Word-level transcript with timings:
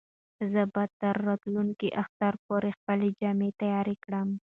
زه 0.51 0.61
به 0.73 0.83
تر 0.99 1.15
راتلونکي 1.27 1.87
اختر 2.01 2.33
پورې 2.45 2.69
خپلې 2.79 3.09
جامې 3.19 3.49
تیارې 3.61 3.95
کړم. 4.03 4.29